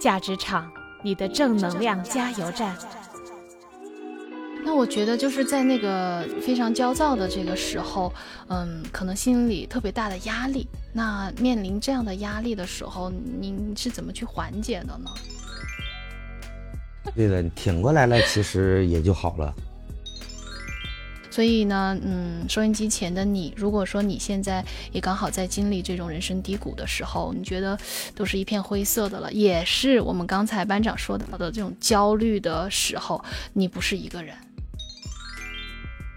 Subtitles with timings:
[0.00, 0.70] 价值场，
[1.02, 2.76] 你的正能量加油站。
[4.64, 8.12] 那我觉得就是在那个非常焦躁的这个时候，
[8.48, 10.68] 嗯，可能心里特别大的压力。
[10.92, 15.10] 那面临这样的压力的时候，您是怎么去缓解的呢？
[17.14, 19.54] 对的，挺过来了，其实也就好了。
[21.30, 27.78] 所以呢，嗯，收音机前的你，如果说你现在也刚好在经历这种人生低谷的时候，你觉得
[28.14, 34.34] 都是一片灰色的了，也是我们刚才班长说到的这种焦虑的时候，你不是一个人。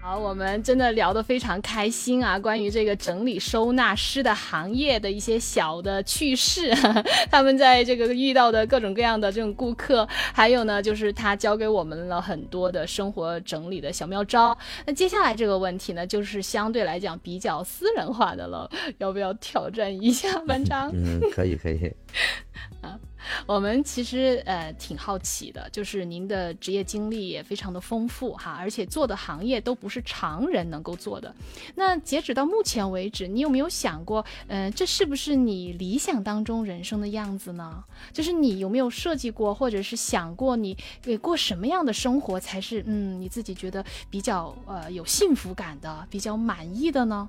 [0.04, 2.36] 好，我们真的聊得非常开心啊！
[2.36, 6.74] 关于这个整理收纳师的行业的一些小的趣事，
[7.30, 14.58] 他们在这个遇到的各种各样的这种顾客，还有呢，就是他教给我们了很多的生活整理的小妙招。
[14.84, 20.90] 那接下来这个问题呢，就是相对来讲比较私人化的了，要不要挑战一下班长？
[20.92, 21.92] 嗯，可以，可以。
[22.82, 22.98] 啊。
[23.46, 31.34] 我们其实呃挺好奇的，就是您的职业经历也非常的丰富哈，而且做的行业都不是常人能够做的。
[31.76, 37.84] 那截止到目前为止，你有没有想过，嗯，这是不是你理想当中人生的样子呢？
[38.12, 40.76] 就是你有没有设计过，或者是想过你
[41.20, 47.28] 过什么样的生活才是嗯你自己觉得比较呃有幸福感的、比较满意的呢？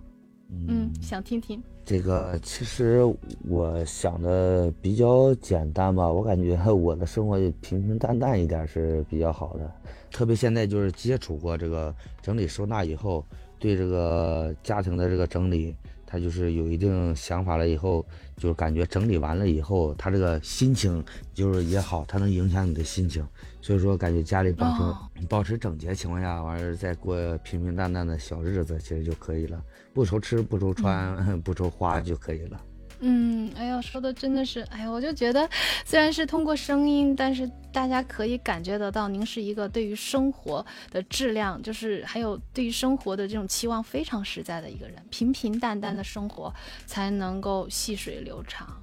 [0.68, 1.62] 嗯，想听听。
[1.86, 3.02] 这个其实
[3.50, 9.70] 我想的比较简单吧，我感觉我的生活就平平淡淡一点是比较好的。
[10.10, 13.26] 特别现在就是接触过这个整理收纳以后，
[13.60, 15.76] 对这个家庭的这个整理，
[16.14, 18.06] 他就是有一定想法了以后，
[18.38, 23.28] 就是感觉整理完了以后，他这个心情就是也好，他能影响你的心情。
[23.64, 29.60] 所以说，感觉家里保持保持整洁情况下，完了再过平平淡淡的小日子，其实就可以了。
[29.92, 32.62] 不愁吃不愁穿不愁花就可以了。
[33.06, 35.48] 嗯，哎呀，说的真的是， 哎呀，我就觉得，
[35.86, 44.96] 虽然是通过声音，但是大家可以感觉得到，您是一个对于生活的质量，就是还有对于生活的这种期望非常实在的一个人。
[45.10, 46.54] 平平淡淡的生活
[46.86, 48.82] 才能够细水流长。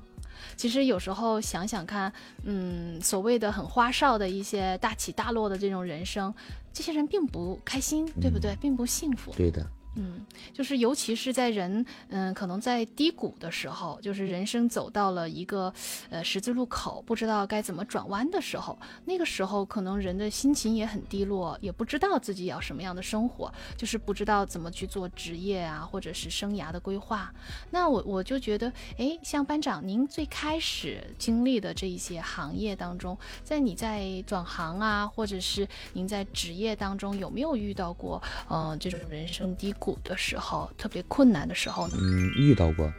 [0.55, 2.13] 其实有时候想想看，
[2.45, 6.35] 嗯，所谓的很花哨的一些大起大落的这种人生，
[6.75, 8.55] 这些人并不开心，对不对？
[8.61, 9.33] 并不幸福。
[9.35, 9.67] 对的。
[9.97, 15.73] 嗯，就是尤其是在人，嗯，可能在低谷的时候，就是人生走到了一个，
[16.11, 27.35] 呃，十字路口，不知道该怎么转弯的时候，那个时候可能人的心情也很低落，也不知道自己要什么样的生活，就是不知道怎么去做职业啊，或者是生涯的规划。
[27.71, 39.75] 那我我就觉得，哎，像班长您最开始经历的这一些行业当中，在你在转行啊，或者是您在职业当中有没有遇到过，嗯，这种人生低？
[39.81, 41.95] 谷的时候，特别困难的时候呢？
[41.99, 42.93] 嗯，遇到过。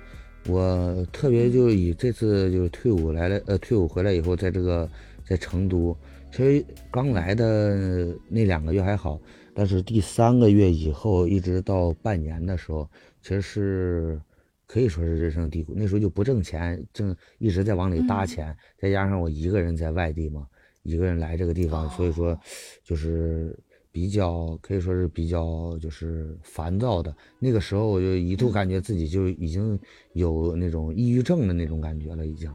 [0.48, 4.90] 我特别就以这次就是退伍来了，呃，退伍回来以后，在这个
[5.24, 5.96] 在成都，
[6.32, 9.22] 其实刚来的那两个月还好，
[9.54, 12.90] 但是第三个月以后，一直到半年的时候，
[13.22, 14.22] 其实是
[14.66, 15.76] 可以说是人生低谷。
[15.78, 20.48] 那时候就不挣钱，正一直在往里搭钱，再加上我一个人在外地嘛，
[20.82, 22.36] 一个人来这个地方，所以说
[22.84, 23.56] 就是。
[23.92, 29.78] 比较可以说是比较就是烦躁的那个时候，我就一度感觉自己就已经
[30.14, 32.50] 有那种抑郁症的那种感觉了，已经。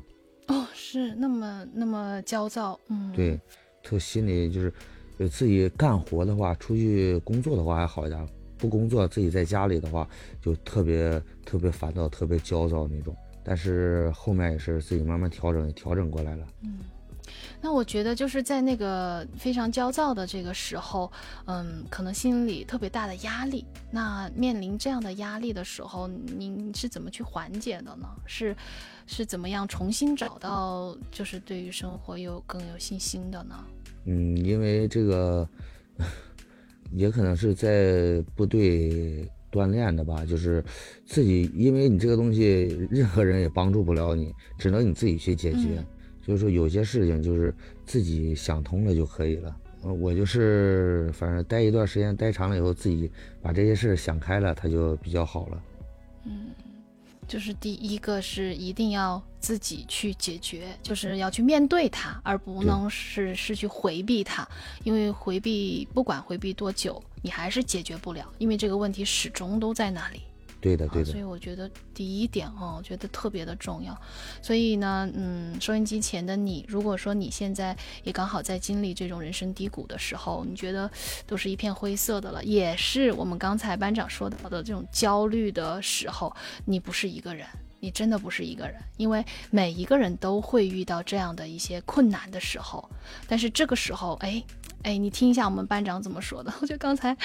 [0.48, 3.38] 哦，是那么那么焦躁，嗯，对，
[3.82, 4.72] 特心里就是，
[5.28, 10.08] 自己干活的话，出去工作的话还好一点，不工作自己在家里的话，
[10.40, 13.14] 就特别特别烦躁，特别焦躁那种。
[13.42, 16.78] 但是后面也是自己慢慢调整，调整过来了，嗯。
[17.60, 21.10] 那我觉得就是在那个非常焦躁的这个时候，
[21.46, 23.64] 嗯，可能心里特别大的压力。
[23.90, 28.06] 那面临这样的压力的时候，您是怎么去缓解的呢？
[28.26, 28.54] 是
[29.06, 33.64] 是怎么样重新找到就是对于生活有更有信心的呢？
[34.04, 35.48] 嗯，因为这个
[36.92, 40.62] 也可能是在部队锻炼的吧，就是
[41.04, 45.84] 自己，因为你这个东西任何人也帮助不了你，只能你自己去解决。
[46.26, 47.54] 所以说有些事情就是
[47.86, 49.56] 自己想通了就可以了。
[49.82, 53.08] 我就是反正待一段时间，待长了以后，自己
[53.40, 55.62] 把这些事想开了，它就比较好了。
[56.24, 56.48] 嗯，
[57.28, 64.48] 就是第一个是一定要自己去解决，就是要去面对它，而不能是是去回避它，
[64.82, 70.22] 因为回避不管回避多久，你还是解决不了，因为这个问题始终都在那里。
[70.66, 71.12] 对的，对的。
[71.12, 73.96] 所以我觉得第一点哦，我觉得特别的重要。
[74.42, 80.90] 所以呢，嗯，收音机前的你，如果说你现在也刚好在经历这种人生低谷的时候，你觉得
[81.24, 86.34] 都是一片灰色的了，也是我们刚才班长说到的这种焦虑的时候，
[86.64, 87.46] 你不是一个人。
[87.80, 92.88] 你真的不是一个人，因为每一个人都会遇到这样的一些困难的时候。
[93.28, 94.42] 但是这个时候，哎
[94.82, 96.52] 哎，你听一下我们班长怎么说的。
[96.60, 97.16] 我觉得刚才，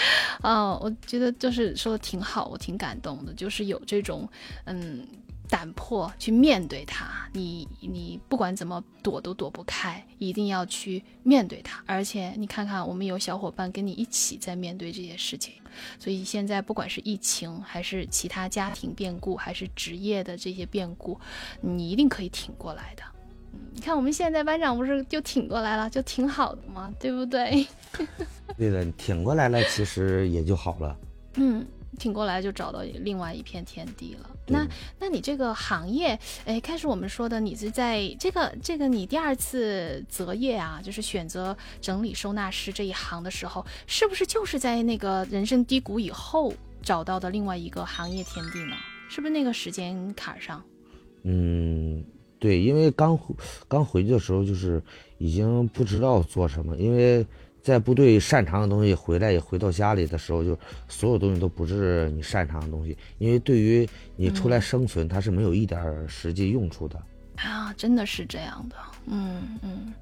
[0.42, 4.27] 啊，我觉得就是说的挺好，我挺感动的，就是有这种，
[4.65, 5.07] 嗯。
[5.51, 11.83] 胆魄去面对它，你你不管怎么躲都躲不开，一定要去面对它。
[11.86, 15.56] 而且你看看，我们有小伙伴跟你一起在面对这些事情，
[16.00, 21.19] 所以现在不管是疫情，还是其他家庭变故，还是职业的这些变故，
[21.59, 23.03] 你一定可以挺过来的。
[23.51, 27.68] 嗯，你看我们现在班长不是就挺过来了，就挺好的嘛，对不对？
[28.57, 30.98] 对的，挺过来了，其实也就好了。
[31.36, 31.68] 嗯。
[31.97, 34.29] 挺过来就找到另外一片天地了。
[34.47, 34.67] 那，
[34.99, 48.75] 那你这个行业，哎，开始我们说的，你是在这个这个你第二次择业啊，就是选择整理收纳师这一行的时候，是不是就是在那个人生低谷以后找到的另外一个行业天地呢？
[49.09, 50.61] 是不是那个时间坎上？
[51.23, 52.03] 嗯，
[52.39, 53.17] 对，因为刚
[53.67, 54.81] 刚回去的时候，就是
[55.17, 57.25] 已经不知道做什么，因为。
[57.61, 67.01] 在部队擅长的东西回来也回到家里的时候，就所有东西都不是你擅长的东西，因为对于你出来生存，它是没有一点实际用处的。
[67.37, 68.75] 啊，真的是这样的，
[69.07, 69.93] 嗯嗯。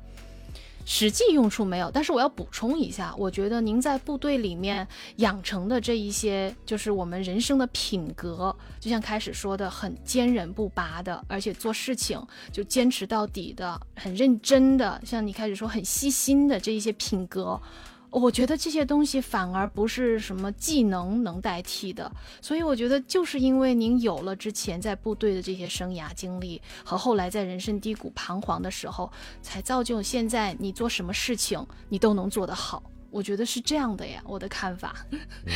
[0.92, 4.86] 实际用处没有，但是我要补充一下，我觉得您在部队里面
[5.18, 12.20] 养成的这一些，就是我们人生的品格，就像开始说的，很坚韧不拔的，而且做事情
[12.52, 17.62] 就坚持到底的，很认真的，像你开始说很细心的这一些品格。
[18.12, 22.12] 我觉得这些东西反而不是什么技能能代替的，
[22.42, 29.12] 所以我觉得就是因为您有了之前在部队的这些生涯经历，和后来在人生低谷彷徨的时候，
[29.44, 32.82] 才造就现在你做什么事情你都能做得好。
[33.12, 34.96] 我觉得是这样的呀，我的看法，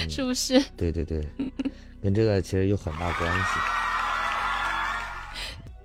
[0.07, 0.63] 是不是？
[0.77, 1.27] 对对对，
[2.03, 3.59] 跟这个其实有很大关系，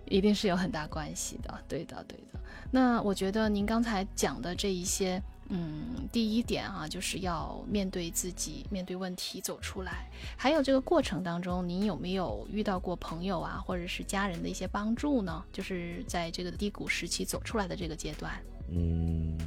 [0.06, 1.59] 一定是有很大关系的。
[1.67, 2.38] 对的，对的。
[2.71, 5.23] 那我觉得您刚才讲的这一些。
[5.50, 10.06] 嗯，第一点啊，就是要面对自己，面对问题，走出来。
[10.37, 15.43] 还有这个过程当中，您有没有遇到过朋友啊，或者是家人的一些帮助呢？
[15.50, 18.33] 就是在这个低谷时期走出来的这个阶段。
[18.71, 19.39] 嗯，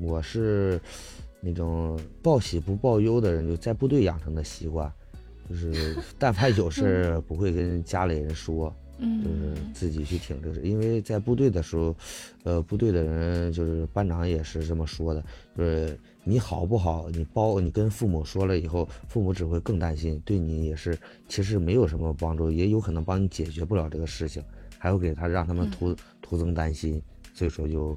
[0.00, 0.80] 我是
[1.40, 4.92] 那种报喜不报忧的人，就在部队养成的习惯，
[5.48, 8.68] 就是 但凡有事 不会跟家里人说。
[8.68, 11.94] 就是自己去挺这个事，因为在部队的时候，
[12.44, 15.22] 呃，部队的人就是班长也是这么说的，
[15.56, 20.96] 就是你好不好，你包你跟父母说了以后，父母只会更担心，对你也是
[21.28, 24.42] 其实没有什么帮助，也有可能帮你解决不了这个事情，
[24.78, 27.02] 还会给他让他们徒徒增担心，
[27.32, 27.96] 所以说就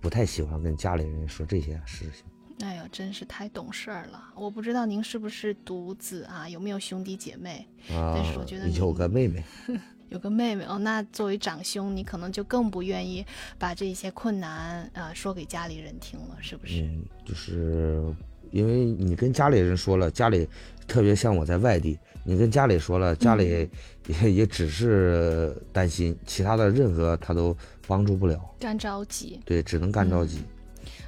[0.00, 2.24] 不太喜欢跟家里人说这些事情。
[2.66, 4.32] 哎呦，真是太懂事儿了！
[4.34, 7.64] 我不知道您是不是独子啊，有没有兄弟姐妹？
[7.90, 9.44] 啊，但是我觉得有个妹妹。
[10.10, 13.24] 有个妹妹哦，那作为长兄，你可能就更不愿意
[13.58, 16.82] 把这些困难啊说给家里人听了，是不是？
[16.82, 18.02] 嗯，就是
[18.50, 20.48] 因为你跟家里人说了，家里
[20.86, 23.68] 特别像我在外地，你跟家里说了，家里
[24.06, 27.54] 也也只是担心，其他的任何他都
[27.86, 29.38] 帮助不了，干着急。
[29.44, 30.38] 对，只能干着急。
[30.38, 30.44] 嗯，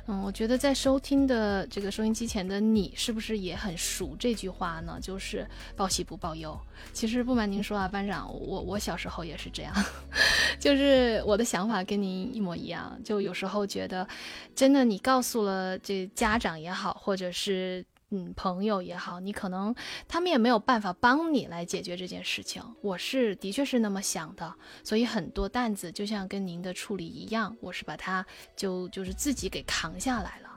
[0.07, 4.99] 嗯我觉得在收听的这个收音机前的你，是不是也很熟这句话呢？
[5.01, 5.47] 就是
[5.77, 6.59] 报喜不报忧。
[6.93, 9.73] 其实不瞒您说啊，班长，我我小时候也是这样，
[10.59, 12.99] 就是我的想法跟您一模一样。
[13.05, 14.07] 就有时候觉得，
[14.55, 17.85] 真的，你告诉了这家长也好，或者是。
[18.11, 19.75] 嗯，朋友也好，你可能
[20.09, 22.63] 他们也没有办法帮你来解决这件事情。
[22.81, 24.53] 我是的确是那么想的，
[24.83, 28.27] 所以很多担子就像跟您的处理一样，我是把它
[28.57, 30.51] 就就是自己给扛下来了。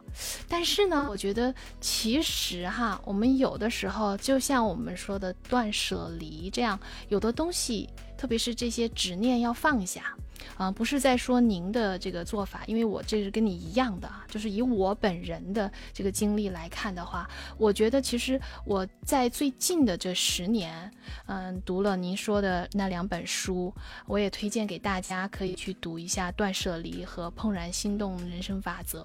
[0.47, 6.79] 但是呢，我觉得其实哈，我们有的时候就像我们说的断舍离这样，
[7.09, 10.15] 有的东西，特别是这些执念要放下。
[10.55, 20.91] 啊，不是在说您的这个做法，因为我这是跟你一样的，就是以我本人的这个经历来看的话，我觉得其实我在最近的这十年，
[21.25, 23.73] 嗯，读了您说的那两本书，
[24.05, 29.01] 我也推荐给大家可以去读一下《断舍离》和《怦然心动人生法则》。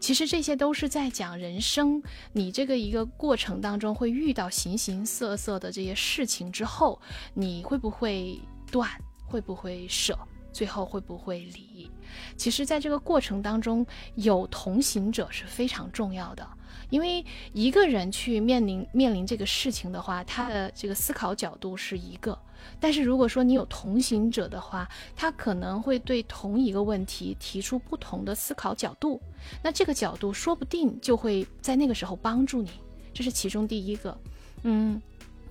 [0.00, 7.00] 其实这些都是在讲人生，你这个一个过程当中会遇到形形色色的这些事情之后，
[7.34, 8.90] 你会不会断，
[9.24, 10.18] 会不会舍？
[10.52, 11.90] 最后会不会离？
[12.36, 16.46] 其实，在这个过程当中，有同行者是非常重要的。
[16.90, 22.36] 因为一个人去面临面临这个事情的话，他的这个思考角度是一个；
[22.78, 29.18] 但是如果说你有同行者的话，他可能会对同一个问题提出不同的思考角度。
[29.62, 32.70] 那这个角度说不定就会在那个时候帮助你。
[33.14, 34.18] 这是其中第一个。
[34.64, 35.00] 嗯。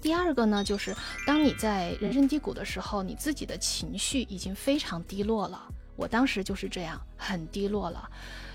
[0.01, 0.96] 第二个呢，就是
[1.27, 5.62] 当你在人生低谷的时候，你自己的情绪已经非常低落了。
[5.96, 8.10] 我当时就是这样，很低落了。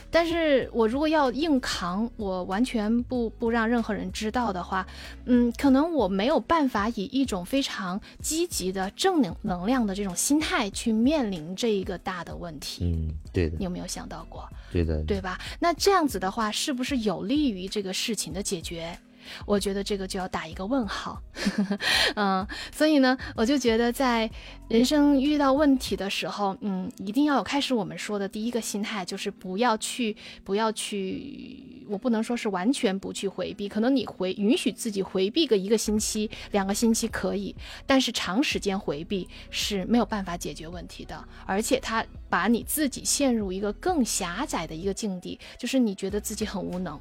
[0.09, 4.87] 但是我如果要硬扛，我完全不不让任何人知道的话，
[5.27, 12.85] 嗯，可能我没有办法以一种非常积极的正能能量的这种心态去面临这一个大的问题。
[12.85, 13.57] 嗯，对的。
[13.59, 14.49] 你有没有想到过？
[14.73, 15.39] 对的，对吧？
[15.59, 18.97] 那这样子的话，是不是有利于这个事情的解决？
[19.45, 21.21] 我觉得这个就要打一个问号，
[22.17, 24.31] 嗯，所以呢，我就觉得在
[24.69, 37.55] 人生遇到问题的时候，嗯，一定要有开始我们说的第一个心态，就是不要去，不要去，我不能说是完全不去回避，可能你回允许自己回避个一个星期、两个星期可以，
[37.87, 46.99] 但是长时间回避是没有办法解决问题的，而且它把你自己陷入一个更狭窄的一个境地，就是你觉得自己很无能。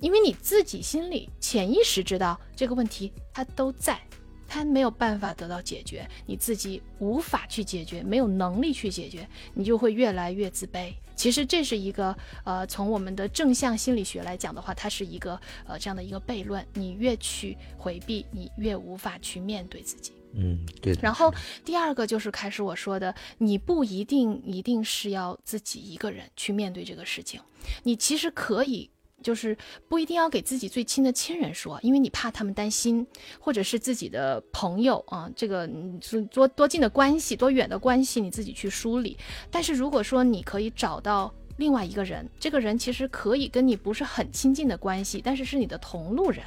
[0.00, 4.00] 因为你自己心里潜意识知道这个问题它都在，
[4.48, 10.92] 它没有办法得到解决，你自己无法去解决，没有能力去解决，你就会越来越自卑。
[11.14, 16.66] 其实这是一个呃，从我们的正向心理学来讲的话，它是一个呃这样的一个悖论。
[16.72, 20.12] 你越去回避，你越无法去面对自己。
[20.32, 20.96] 嗯，对。
[21.02, 21.30] 然后
[21.62, 27.38] 第二个就是开始我说的，你不一定一定是要自己一个人去面对这个事情，
[27.82, 28.90] 你其实可以。
[29.22, 29.56] 就是
[29.88, 33.06] 不一定要给自己最亲的亲人说，因为你怕他们担心，
[33.38, 35.68] 或者是自己的朋友啊，这个
[36.00, 39.16] 是多多近的关系，多远的关系，你自己去梳理。
[39.50, 46.42] 但是如果说你可以找到另外一个人，这个人其实可以跟你不是很亲近的关系，但是是你的同路人，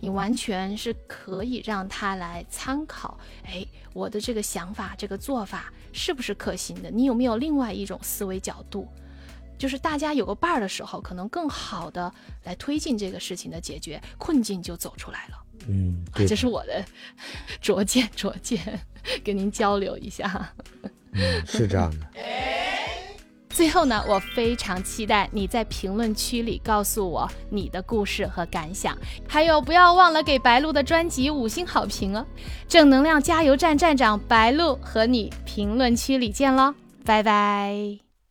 [0.00, 3.18] 你完全是可以让他来参考。
[3.44, 6.90] 哎，我的这个想法，这个做法是不是可行的？
[6.90, 8.86] 你有没有另外一种思维角度？
[9.58, 12.12] 就是大家有个伴儿的时候，可能更好的
[12.44, 15.38] 来推进这个事情的解决，困境就走出来了。
[15.68, 16.84] 嗯，这是我的
[17.60, 18.80] 拙见，拙见，
[19.24, 20.52] 跟您交流一下。
[21.12, 22.06] 嗯，是这样的。
[23.48, 32.26] 最后呢，我非常期待你在评论区里告诉我你的故事和感想，还有不要忘了给白鹿的专辑五星好评哦！
[32.68, 38.13] 正能量加油站站长白鹿和你评论区里见喽，拜拜。